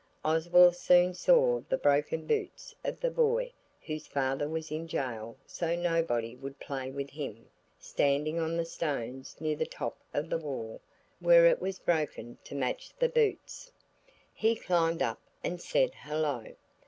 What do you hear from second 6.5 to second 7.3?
play with